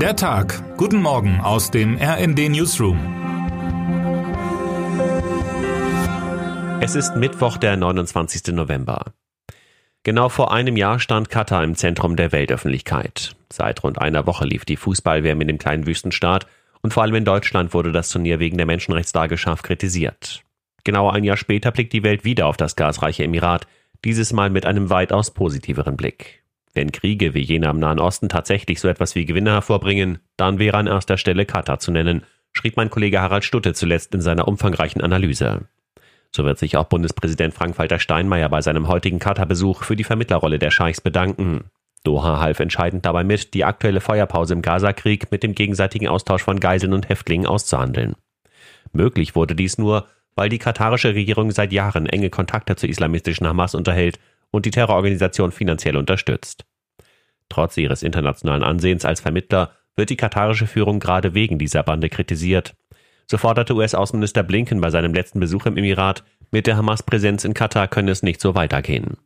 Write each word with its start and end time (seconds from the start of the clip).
Der 0.00 0.14
Tag. 0.14 0.76
Guten 0.76 1.00
Morgen 1.00 1.40
aus 1.40 1.70
dem 1.70 1.96
RND 1.96 2.50
Newsroom. 2.50 2.98
Es 6.82 6.94
ist 6.94 7.16
Mittwoch, 7.16 7.56
der 7.56 7.78
29. 7.78 8.54
November. 8.54 9.14
Genau 10.02 10.28
vor 10.28 10.52
einem 10.52 10.76
Jahr 10.76 11.00
stand 11.00 11.30
Katar 11.30 11.64
im 11.64 11.76
Zentrum 11.76 12.14
der 12.14 12.30
Weltöffentlichkeit. 12.30 13.36
Seit 13.50 13.82
rund 13.84 13.98
einer 13.98 14.26
Woche 14.26 14.44
lief 14.44 14.66
die 14.66 14.76
Fußball-WM 14.76 15.40
in 15.40 15.48
dem 15.48 15.56
kleinen 15.56 15.86
Wüstenstaat 15.86 16.46
und 16.82 16.92
vor 16.92 17.02
allem 17.02 17.14
in 17.14 17.24
Deutschland 17.24 17.72
wurde 17.72 17.90
das 17.90 18.10
Turnier 18.10 18.38
wegen 18.38 18.58
der 18.58 18.66
Menschenrechtslage 18.66 19.38
scharf 19.38 19.62
kritisiert. 19.62 20.42
Genau 20.84 21.08
ein 21.08 21.24
Jahr 21.24 21.38
später 21.38 21.72
blickt 21.72 21.94
die 21.94 22.02
Welt 22.02 22.22
wieder 22.22 22.48
auf 22.48 22.58
das 22.58 22.76
gasreiche 22.76 23.24
Emirat, 23.24 23.66
dieses 24.04 24.34
Mal 24.34 24.50
mit 24.50 24.66
einem 24.66 24.90
weitaus 24.90 25.32
positiveren 25.32 25.96
Blick. 25.96 26.42
Wenn 26.76 26.92
Kriege 26.92 27.32
wie 27.32 27.40
jene 27.40 27.70
am 27.70 27.78
Nahen 27.78 27.98
Osten 27.98 28.28
tatsächlich 28.28 28.80
so 28.80 28.88
etwas 28.88 29.14
wie 29.14 29.24
Gewinne 29.24 29.52
hervorbringen, 29.52 30.18
dann 30.36 30.58
wäre 30.58 30.76
an 30.76 30.86
erster 30.86 31.16
Stelle 31.16 31.46
Katar 31.46 31.78
zu 31.78 31.90
nennen, 31.90 32.22
schrieb 32.52 32.76
mein 32.76 32.90
Kollege 32.90 33.22
Harald 33.22 33.44
Stutte 33.44 33.72
zuletzt 33.72 34.14
in 34.14 34.20
seiner 34.20 34.46
umfangreichen 34.46 35.00
Analyse. 35.00 35.62
So 36.32 36.44
wird 36.44 36.58
sich 36.58 36.76
auch 36.76 36.84
Bundespräsident 36.84 37.54
Frank-Walter 37.54 37.98
Steinmeier 37.98 38.50
bei 38.50 38.60
seinem 38.60 38.88
heutigen 38.88 39.18
Katar-Besuch 39.18 39.84
für 39.84 39.96
die 39.96 40.04
Vermittlerrolle 40.04 40.58
der 40.58 40.70
Scheichs 40.70 41.00
bedanken. 41.00 41.64
Doha 42.04 42.40
half 42.40 42.60
entscheidend 42.60 43.06
dabei 43.06 43.24
mit, 43.24 43.54
die 43.54 43.64
aktuelle 43.64 44.02
Feuerpause 44.02 44.52
im 44.52 44.60
Gaza-Krieg 44.60 45.32
mit 45.32 45.42
dem 45.42 45.54
gegenseitigen 45.54 46.08
Austausch 46.08 46.42
von 46.42 46.60
Geiseln 46.60 46.92
und 46.92 47.08
Häftlingen 47.08 47.46
auszuhandeln. 47.46 48.16
Möglich 48.92 49.34
wurde 49.34 49.54
dies 49.54 49.78
nur, 49.78 50.08
weil 50.34 50.50
die 50.50 50.58
katarische 50.58 51.14
Regierung 51.14 51.52
seit 51.52 51.72
Jahren 51.72 52.04
enge 52.04 52.28
Kontakte 52.28 52.76
zur 52.76 52.90
islamistischen 52.90 53.46
Hamas 53.46 53.74
unterhält 53.74 54.18
und 54.56 54.64
die 54.64 54.70
Terrororganisation 54.70 55.52
finanziell 55.52 55.96
unterstützt. 55.96 56.64
Trotz 57.50 57.76
ihres 57.76 58.02
internationalen 58.02 58.62
Ansehens 58.62 59.04
als 59.04 59.20
Vermittler 59.20 59.72
wird 59.96 60.10
die 60.10 60.16
katarische 60.16 60.66
Führung 60.66 60.98
gerade 60.98 61.34
wegen 61.34 61.58
dieser 61.58 61.82
Bande 61.82 62.08
kritisiert. 62.08 62.74
So 63.30 63.36
forderte 63.36 63.74
US-Außenminister 63.74 64.42
Blinken 64.42 64.80
bei 64.80 64.90
seinem 64.90 65.12
letzten 65.12 65.40
Besuch 65.40 65.66
im 65.66 65.76
Emirat, 65.76 66.24
mit 66.50 66.66
der 66.66 66.76
Hamas-Präsenz 66.76 67.44
in 67.44 67.54
Katar 67.54 67.86
könne 67.86 68.12
es 68.12 68.22
nicht 68.22 68.40
so 68.40 68.54
weitergehen. 68.54 69.18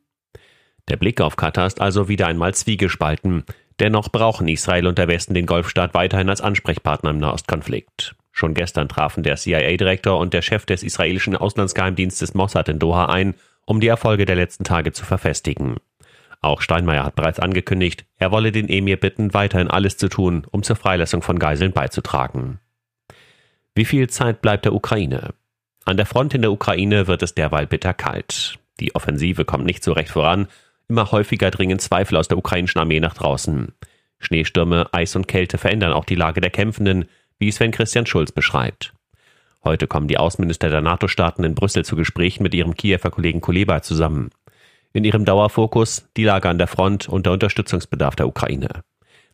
Der 0.88 0.96
Blick 0.96 1.20
auf 1.20 1.36
Katar 1.36 1.66
ist 1.66 1.80
also 1.80 2.08
wieder 2.08 2.26
einmal 2.26 2.52
zwiegespalten. 2.52 3.44
Dennoch 3.78 4.08
brauchen 4.08 4.48
Israel 4.48 4.88
und 4.88 4.98
der 4.98 5.06
Westen 5.06 5.34
den 5.34 5.46
Golfstaat 5.46 5.94
weiterhin 5.94 6.28
als 6.28 6.40
Ansprechpartner 6.40 7.10
im 7.10 7.18
Nahostkonflikt. 7.18 8.16
Schon 8.32 8.54
gestern 8.54 8.88
trafen 8.88 9.22
der 9.22 9.36
CIA-Direktor 9.36 10.18
und 10.18 10.34
der 10.34 10.42
Chef 10.42 10.66
des 10.66 10.82
israelischen 10.82 11.36
Auslandsgeheimdienstes 11.36 12.34
Mossad 12.34 12.68
in 12.68 12.78
Doha 12.78 13.06
ein, 13.06 13.34
um 13.66 13.80
die 13.80 13.88
Erfolge 13.88 14.24
der 14.24 14.36
letzten 14.36 14.64
Tage 14.64 14.92
zu 14.92 15.04
verfestigen. 15.04 15.76
Auch 16.42 16.62
Steinmeier 16.62 17.04
hat 17.04 17.16
bereits 17.16 17.38
angekündigt, 17.38 18.06
er 18.16 18.32
wolle 18.32 18.50
den 18.52 18.68
Emir 18.68 18.98
bitten, 18.98 19.34
weiterhin 19.34 19.68
alles 19.68 19.96
zu 19.96 20.08
tun, 20.08 20.46
um 20.50 20.62
zur 20.62 20.76
Freilassung 20.76 21.22
von 21.22 21.38
Geiseln 21.38 21.72
beizutragen. 21.72 22.60
Wie 23.74 23.84
viel 23.84 24.08
Zeit 24.08 24.40
bleibt 24.40 24.64
der 24.64 24.74
Ukraine? 24.74 25.34
An 25.84 25.96
der 25.96 26.06
Front 26.06 26.34
in 26.34 26.42
der 26.42 26.52
Ukraine 26.52 27.06
wird 27.06 27.22
es 27.22 27.34
derweil 27.34 27.66
bitter 27.66 27.94
kalt. 27.94 28.58
Die 28.80 28.94
Offensive 28.94 29.44
kommt 29.44 29.66
nicht 29.66 29.84
so 29.84 29.92
recht 29.92 30.10
voran. 30.10 30.48
Immer 30.88 31.12
häufiger 31.12 31.50
dringen 31.50 31.78
Zweifel 31.78 32.16
aus 32.16 32.28
der 32.28 32.38
ukrainischen 32.38 32.80
Armee 32.80 33.00
nach 33.00 33.14
draußen. 33.14 33.72
Schneestürme, 34.18 34.92
Eis 34.92 35.16
und 35.16 35.28
Kälte 35.28 35.58
verändern 35.58 35.92
auch 35.92 36.04
die 36.04 36.14
Lage 36.14 36.40
der 36.40 36.50
Kämpfenden, 36.50 37.06
wie 37.38 37.50
Sven 37.50 37.70
Christian 37.70 38.06
Schulz 38.06 38.32
beschreibt. 38.32 38.92
Heute 39.62 39.86
kommen 39.86 40.08
die 40.08 40.16
Außenminister 40.16 40.70
der 40.70 40.80
NATO-Staaten 40.80 41.44
in 41.44 41.54
Brüssel 41.54 41.84
zu 41.84 41.94
Gesprächen 41.94 42.42
mit 42.42 42.54
ihrem 42.54 42.74
Kiewer 42.74 43.10
Kollegen 43.10 43.40
Kuleba 43.40 43.82
zusammen. 43.82 44.30
In 44.92 45.04
ihrem 45.04 45.24
Dauerfokus 45.24 46.08
die 46.16 46.24
Lage 46.24 46.48
an 46.48 46.58
der 46.58 46.66
Front 46.66 47.08
und 47.08 47.26
der 47.26 47.34
Unterstützungsbedarf 47.34 48.16
der 48.16 48.26
Ukraine. 48.26 48.68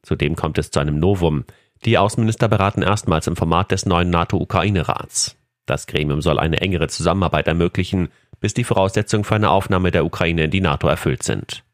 Zudem 0.03 0.37
kommt 0.37 0.59
es 0.59 0.71
zu 0.71 0.81
einem 0.81 0.99
Novum. 0.99 1.45
Die 1.85 1.97
Außenminister 1.97 2.49
beraten 2.49 2.83
erstmals 2.83 3.27
im 3.27 3.37
Format 3.37 3.71
des 3.71 3.87
neuen 3.87 4.11
NATO-Ukraine-Rats. 4.11 5.37
Das 5.65 5.87
Gremium 5.87 6.23
soll 6.23 6.39
eine 6.39 6.61
engere 6.61 6.89
Zusammenarbeit 6.89 7.49
ermöglichen, 7.49 8.09
bis 8.41 8.55
die 8.55 8.65
Voraussetzungen 8.65 9.25
für 9.25 9.37
eine 9.37 9.51
Aufnahme 9.51 9.91
der 9.91 10.05
Ukraine 10.05 10.45
in 10.45 10.51
die 10.51 10.61
NATO 10.61 10.89
erfüllt 10.89 11.23
sind. 11.23 11.65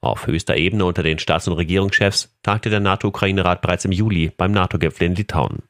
Auf 0.00 0.26
höchster 0.26 0.56
Ebene 0.56 0.84
unter 0.84 1.02
den 1.02 1.18
Staats- 1.18 1.48
und 1.48 1.54
Regierungschefs 1.54 2.34
tagte 2.42 2.68
der 2.68 2.80
NATO-Ukraine-Rat 2.80 3.62
bereits 3.62 3.84
im 3.84 3.92
Juli 3.92 4.30
beim 4.36 4.52
NATO-Gipfel 4.52 5.06
in 5.06 5.14
Litauen. 5.14 5.62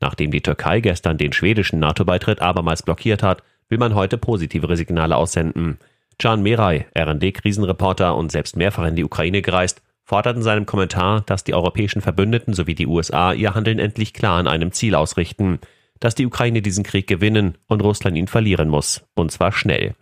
Nachdem 0.00 0.30
die 0.30 0.40
Türkei 0.40 0.80
gestern 0.80 1.18
den 1.18 1.32
schwedischen 1.32 1.80
NATO-Beitritt 1.80 2.40
abermals 2.40 2.82
blockiert 2.82 3.22
hat, 3.22 3.42
will 3.68 3.78
man 3.78 3.94
heute 3.94 4.18
positivere 4.18 4.76
Signale 4.76 5.16
aussenden. 5.16 5.78
Can 6.18 6.42
Meray, 6.42 6.86
RND-Krisenreporter 6.96 8.16
und 8.16 8.32
selbst 8.32 8.56
mehrfach 8.56 8.86
in 8.86 8.96
die 8.96 9.04
Ukraine 9.04 9.42
gereist, 9.42 9.82
fordert 10.04 10.36
in 10.36 10.42
seinem 10.42 10.66
Kommentar, 10.66 11.20
dass 11.22 11.44
die 11.44 11.54
europäischen 11.54 12.00
Verbündeten 12.00 12.54
sowie 12.54 12.74
die 12.74 12.86
USA 12.86 13.32
ihr 13.32 13.54
Handeln 13.54 13.78
endlich 13.78 14.14
klar 14.14 14.38
an 14.38 14.48
einem 14.48 14.72
Ziel 14.72 14.94
ausrichten, 14.94 15.58
dass 16.00 16.14
die 16.14 16.26
Ukraine 16.26 16.62
diesen 16.62 16.84
Krieg 16.84 17.06
gewinnen 17.06 17.58
und 17.66 17.82
Russland 17.82 18.16
ihn 18.16 18.28
verlieren 18.28 18.68
muss, 18.68 19.04
und 19.14 19.30
zwar 19.30 19.52
schnell. 19.52 19.94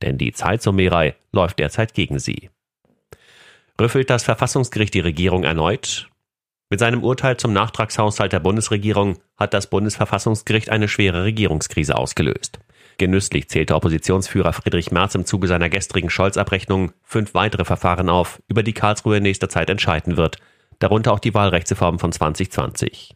Denn 0.00 0.16
die 0.16 0.32
Zeit, 0.32 0.62
so 0.62 0.72
Meray, 0.72 1.14
läuft 1.32 1.58
derzeit 1.58 1.94
gegen 1.94 2.18
sie. 2.18 2.50
Rüffelt 3.80 4.10
das 4.10 4.24
Verfassungsgericht 4.24 4.94
die 4.94 5.00
Regierung 5.00 5.44
erneut? 5.44 6.08
Mit 6.70 6.80
seinem 6.80 7.02
Urteil 7.02 7.38
zum 7.38 7.54
Nachtragshaushalt 7.54 8.32
der 8.32 8.40
Bundesregierung 8.40 9.18
hat 9.38 9.54
das 9.54 9.68
Bundesverfassungsgericht 9.68 10.68
eine 10.68 10.86
schwere 10.86 11.24
Regierungskrise 11.24 11.96
ausgelöst. 11.96 12.58
Genüsslich 12.98 13.48
zählte 13.48 13.74
Oppositionsführer 13.74 14.52
Friedrich 14.52 14.90
Merz 14.90 15.14
im 15.14 15.24
Zuge 15.24 15.46
seiner 15.46 15.70
gestrigen 15.70 16.10
Scholz-Abrechnung 16.10 16.92
fünf 17.02 17.32
weitere 17.32 17.64
Verfahren 17.64 18.10
auf, 18.10 18.42
über 18.48 18.62
die 18.62 18.74
Karlsruhe 18.74 19.16
in 19.16 19.22
nächster 19.22 19.48
Zeit 19.48 19.70
entscheiden 19.70 20.18
wird, 20.18 20.36
darunter 20.78 21.12
auch 21.12 21.20
die 21.20 21.32
Wahlrechtsreform 21.32 21.98
von 21.98 22.12
2020. 22.12 23.14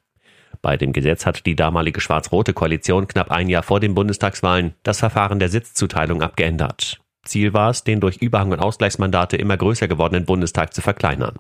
Bei 0.62 0.78
dem 0.78 0.92
Gesetz 0.92 1.26
hat 1.26 1.44
die 1.44 1.56
damalige 1.56 2.00
schwarz-rote 2.00 2.54
Koalition 2.54 3.06
knapp 3.06 3.30
ein 3.30 3.48
Jahr 3.48 3.64
vor 3.64 3.80
den 3.80 3.94
Bundestagswahlen 3.94 4.74
das 4.82 5.00
Verfahren 5.00 5.40
der 5.40 5.48
Sitzzuteilung 5.48 6.22
abgeändert. 6.22 7.00
Ziel 7.24 7.52
war 7.52 7.70
es, 7.70 7.84
den 7.84 8.00
durch 8.00 8.16
Überhang- 8.18 8.52
und 8.52 8.60
Ausgleichsmandate 8.60 9.36
immer 9.36 9.56
größer 9.56 9.88
gewordenen 9.88 10.24
Bundestag 10.24 10.72
zu 10.72 10.80
verkleinern. 10.80 11.38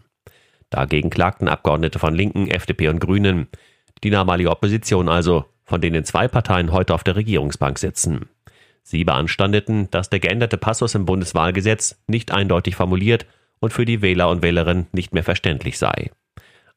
Dagegen 0.72 1.10
klagten 1.10 1.48
Abgeordnete 1.48 1.98
von 1.98 2.14
Linken, 2.14 2.48
FDP 2.48 2.88
und 2.88 2.98
Grünen, 2.98 3.48
die 4.02 4.08
damalige 4.08 4.50
Opposition 4.50 5.10
also, 5.10 5.44
von 5.64 5.82
denen 5.82 6.04
zwei 6.04 6.28
Parteien 6.28 6.72
heute 6.72 6.94
auf 6.94 7.04
der 7.04 7.14
Regierungsbank 7.14 7.78
sitzen. 7.78 8.30
Sie 8.82 9.04
beanstandeten, 9.04 9.90
dass 9.90 10.08
der 10.08 10.18
geänderte 10.18 10.56
Passus 10.56 10.94
im 10.94 11.04
Bundeswahlgesetz 11.04 12.02
nicht 12.06 12.32
eindeutig 12.32 12.74
formuliert 12.74 13.26
und 13.60 13.74
für 13.74 13.84
die 13.84 14.00
Wähler 14.00 14.30
und 14.30 14.42
Wählerinnen 14.42 14.86
nicht 14.92 15.12
mehr 15.12 15.22
verständlich 15.22 15.78
sei. 15.78 16.10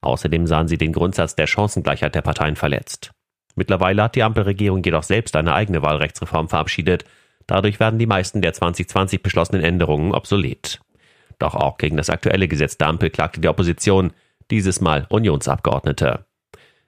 Außerdem 0.02 0.46
sahen 0.46 0.68
sie 0.68 0.78
den 0.78 0.92
Grundsatz 0.92 1.36
der 1.36 1.48
Chancengleichheit 1.48 2.16
der 2.16 2.22
Parteien 2.22 2.58
verletzt. 2.58 3.12
Mittlerweile 3.56 4.04
hat 4.04 4.16
die 4.16 4.24
Ampelregierung 4.24 4.84
jedoch 4.84 5.04
selbst 5.04 5.38
eine 5.38 5.54
eigene 5.54 5.82
Wahlrechtsreform 5.82 6.50
verabschiedet. 6.50 7.06
Dadurch 7.48 7.80
werden 7.80 7.98
die 7.98 8.08
meisten 8.08 8.42
der 8.42 8.52
2020 8.52 9.24
beschlossenen 9.24 9.64
Änderungen 9.64 10.12
obsolet. 10.12 10.82
Doch 11.40 11.56
auch 11.56 11.78
gegen 11.78 11.98
das 11.98 12.10
aktuelle 12.10 12.48
Gesetz 12.48 12.78
der 12.78 12.88
Ampel 12.88 13.10
klagte 13.10 13.42
die 13.42 13.48
Opposition, 13.48 14.14
dieses 14.52 14.82
Mal 14.82 15.06
Unionsabgeordnete. 15.10 16.26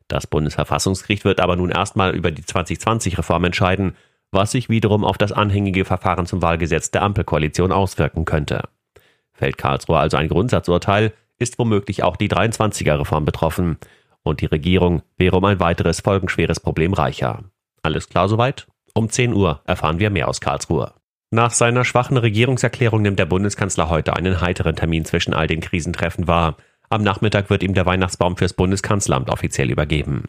Das 0.08 0.28
Bundesverfassungsgericht 0.28 1.25
wird 1.25 1.40
aber 1.41 1.56
nun 1.56 1.69
erstmal 1.69 2.16
über 2.16 2.31
die 2.31 2.44
2020-Reform 2.44 3.46
entscheiden, 3.46 3.96
was 4.31 4.52
sich 4.52 4.69
wiederum 4.69 5.03
auf 5.03 5.18
das 5.18 5.31
anhängige 5.31 5.86
Verfahren 5.86 6.25
zum 6.25 6.41
Wahlgesetz 6.41 6.91
der 6.91 7.02
Ampelkoalition 7.02 7.72
auswirken 7.72 8.25
könnte. 8.25 8.63
Fällt 9.34 9.57
Karlsruhe 9.57 10.00
also 10.00 10.18
ein 10.18 10.30
Grundsatzurteil, 10.30 11.13
ist 11.40 11.59
womöglich 11.59 12.03
auch 12.03 12.16
die 12.16 12.30
23er-Reform 12.30 13.25
betroffen 13.25 13.78
und 14.24 14.41
die 14.41 14.47
Regierung 14.47 15.03
wäre 15.18 15.38
um 15.38 15.46
ein 15.46 15.59
weiteres 15.59 16.02
folgenschweres 16.02 16.59
Problem 16.59 16.94
reicher. 16.94 17.44
Alles 17.84 18.09
klar 18.09 18.28
soweit? 18.28 18.68
Um 18.94 19.09
10 19.09 19.34
Uhr 19.34 19.62
erfahren 19.66 20.00
wir 20.00 20.09
mehr 20.09 20.28
aus 20.28 20.41
Karlsruhe. 20.41 20.94
Nach 21.30 21.52
seiner 21.52 21.84
schwachen 21.84 22.16
Regierungserklärung 22.16 23.02
nimmt 23.02 23.20
der 23.20 23.26
Bundeskanzler 23.26 23.90
heute 23.90 24.16
einen 24.16 24.40
heiteren 24.40 24.78
Termin 24.78 25.04
zwischen 25.04 25.34
all 25.34 25.48
den 25.48 25.60
Krisentreffen 25.60 26.28
wahr. 26.28 26.56
Am 26.90 27.04
Nachmittag 27.04 27.50
wird 27.50 27.64
ihm 27.64 27.74
der 27.74 27.86
Weihnachtsbaum 27.86 28.38
fürs 28.38 28.54
Bundeskanzleramt 28.54 29.30
offiziell 29.30 29.69
übergeben. 29.69 30.25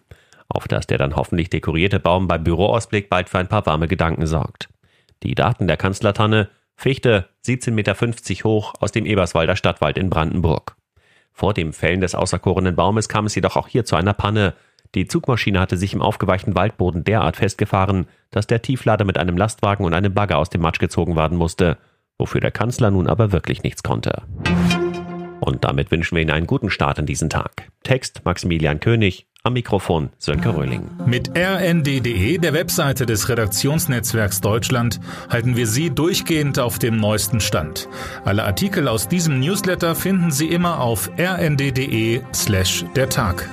Auf 0.49 0.67
das 0.67 0.88
der 0.88 0.99
dann 0.99 1.14
hoffentlich 1.14 1.50
dekorierte 1.50 2.00
Baum 2.00 2.26
beim 2.26 2.43
Büroausblick 2.43 3.08
bald 3.08 3.28
für 3.28 3.38
ein 3.38 3.49
paar 3.49 3.64
warme 3.67 3.87
Gedanken 3.87 4.26
sorgt. 4.26 4.69
Die 5.22 5.37
Daten 5.37 5.69
der 5.69 5.76
Kanzlertanne 5.76 6.49
Fichte 6.75 7.28
17,50 7.44 7.70
Meter 7.72 8.44
hoch 8.44 8.75
aus 8.78 8.93
dem 8.93 9.05
Eberswalder 9.05 9.56
Stadtwald 9.56 9.99
in 9.99 10.11
Brandenburg. 10.11 10.76
Vor 11.32 11.52
dem 11.52 11.72
Fällen 11.72 12.00
des 12.00 12.14
auserkorenen 12.14 12.76
Baumes 12.76 13.08
kam 13.08 13.26
es 13.26 13.34
jedoch 13.34 13.56
auch 13.56 13.69
hier 13.69 13.84
zu 13.84 13.96
einer 13.96 14.14
Panne. 14.14 14.55
Die 14.94 15.06
Zugmaschine 15.06 15.61
hatte 15.61 15.76
sich 15.76 15.93
im 15.94 16.02
aufgeweichten 16.02 16.55
Waldboden 16.55 17.05
derart 17.05 17.37
festgefahren, 17.37 18.06
dass 18.31 18.46
der 18.46 18.62
Tieflader 18.62 19.05
mit 19.05 19.19
einem 19.19 19.37
Lastwagen 19.37 19.85
und 19.85 19.94
einem 19.94 20.14
Bagger 20.14 20.38
aus 20.38 20.50
dem 20.50 20.62
Matsch 20.62 20.79
gezogen 20.79 21.17
werden 21.17 21.37
musste, 21.37 21.79
wofür 22.19 22.40
der 22.40 22.50
Kanzler 22.50 22.90
nun 22.90 23.06
aber 23.06 23.32
wirklich 23.32 23.62
nichts 23.62 23.82
konnte. 23.82 24.23
Und 25.40 25.64
damit 25.64 25.90
wünschen 25.90 26.17
wir 26.17 26.23
Ihnen 26.23 26.32
einen 26.32 26.46
guten 26.46 26.70
Start 26.70 26.99
in 26.99 27.06
diesen 27.06 27.31
Tag. 27.31 27.70
Text 27.82 28.23
Maximilian 28.25 28.81
König, 28.81 29.26
am 29.44 29.52
Mikrofon 29.55 30.11
Sönke 30.19 30.55
Röhling. 30.55 30.91
Mit 31.06 31.31
rnd.de, 31.37 32.38
der 32.38 32.52
Webseite 32.52 33.06
des 33.06 33.29
Redaktionsnetzwerks 33.29 34.41
Deutschland, 34.41 35.00
halten 35.31 35.56
wir 35.56 35.67
Sie 35.67 35.91
durchgehend 35.91 36.58
auf 36.58 36.79
dem 36.79 36.99
neuesten 36.99 37.41
Stand. 37.41 37.88
Alle 38.25 38.44
Artikel 38.44 38.88
aus 38.88 39.08
diesem 39.08 39.41
Newsletter 39.41 39.94
finden 39.94 40.31
Sie 40.32 40.49
immer 40.49 40.81
auf 40.81 41.11
rnd.de 41.19 42.20
slash 42.34 42.84
der 42.94 43.08
Tag. 43.08 43.49